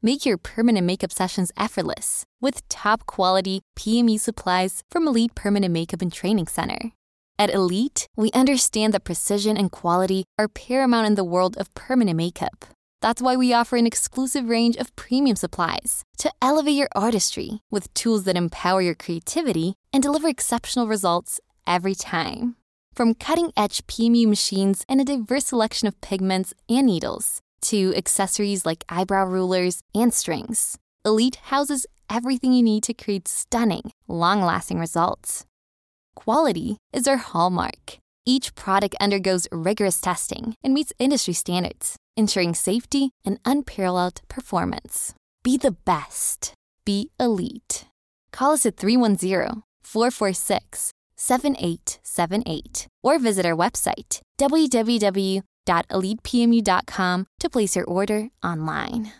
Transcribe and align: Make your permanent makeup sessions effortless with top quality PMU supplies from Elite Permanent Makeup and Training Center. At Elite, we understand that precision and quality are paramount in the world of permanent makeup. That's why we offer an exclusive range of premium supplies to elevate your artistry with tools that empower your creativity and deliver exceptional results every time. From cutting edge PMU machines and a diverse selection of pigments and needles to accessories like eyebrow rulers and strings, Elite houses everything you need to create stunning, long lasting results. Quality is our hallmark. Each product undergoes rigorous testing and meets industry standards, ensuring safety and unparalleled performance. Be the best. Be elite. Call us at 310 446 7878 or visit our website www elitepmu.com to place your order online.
Make 0.00 0.24
your 0.24 0.38
permanent 0.38 0.86
makeup 0.86 1.10
sessions 1.10 1.50
effortless 1.56 2.24
with 2.40 2.66
top 2.68 3.04
quality 3.06 3.62
PMU 3.76 4.20
supplies 4.20 4.84
from 4.88 5.08
Elite 5.08 5.34
Permanent 5.34 5.72
Makeup 5.72 6.00
and 6.00 6.12
Training 6.12 6.46
Center. 6.46 6.92
At 7.36 7.52
Elite, 7.52 8.06
we 8.14 8.30
understand 8.30 8.94
that 8.94 9.02
precision 9.02 9.56
and 9.56 9.72
quality 9.72 10.22
are 10.38 10.46
paramount 10.46 11.08
in 11.08 11.16
the 11.16 11.24
world 11.24 11.56
of 11.56 11.74
permanent 11.74 12.16
makeup. 12.16 12.64
That's 13.00 13.20
why 13.20 13.34
we 13.34 13.52
offer 13.52 13.76
an 13.76 13.88
exclusive 13.88 14.48
range 14.48 14.76
of 14.76 14.94
premium 14.94 15.34
supplies 15.34 16.04
to 16.18 16.30
elevate 16.40 16.76
your 16.76 16.88
artistry 16.94 17.62
with 17.68 17.92
tools 17.92 18.22
that 18.24 18.36
empower 18.36 18.80
your 18.80 18.94
creativity 18.94 19.74
and 19.92 20.00
deliver 20.00 20.28
exceptional 20.28 20.86
results 20.86 21.40
every 21.66 21.96
time. 21.96 22.54
From 22.94 23.14
cutting 23.14 23.50
edge 23.56 23.84
PMU 23.88 24.28
machines 24.28 24.84
and 24.88 25.00
a 25.00 25.04
diverse 25.04 25.46
selection 25.46 25.88
of 25.88 26.00
pigments 26.00 26.54
and 26.68 26.86
needles 26.86 27.42
to 27.62 27.94
accessories 27.96 28.64
like 28.64 28.84
eyebrow 28.88 29.24
rulers 29.24 29.82
and 29.94 30.12
strings, 30.12 30.78
Elite 31.04 31.36
houses 31.36 31.86
everything 32.10 32.52
you 32.52 32.62
need 32.62 32.82
to 32.84 32.94
create 32.94 33.28
stunning, 33.28 33.92
long 34.06 34.42
lasting 34.42 34.78
results. 34.78 35.44
Quality 36.14 36.76
is 36.92 37.06
our 37.06 37.16
hallmark. 37.16 37.98
Each 38.26 38.54
product 38.54 38.94
undergoes 39.00 39.48
rigorous 39.50 40.00
testing 40.00 40.54
and 40.62 40.74
meets 40.74 40.92
industry 40.98 41.34
standards, 41.34 41.96
ensuring 42.16 42.54
safety 42.54 43.10
and 43.24 43.38
unparalleled 43.44 44.20
performance. 44.28 45.14
Be 45.42 45.56
the 45.56 45.70
best. 45.72 46.52
Be 46.84 47.10
elite. 47.18 47.86
Call 48.32 48.52
us 48.52 48.66
at 48.66 48.76
310 48.76 49.62
446 49.82 50.92
7878 51.16 52.86
or 53.02 53.18
visit 53.18 53.44
our 53.46 53.56
website 53.56 54.20
www 54.38 55.42
elitepmu.com 55.90 57.26
to 57.40 57.48
place 57.50 57.76
your 57.76 57.84
order 57.84 58.28
online. 58.42 59.12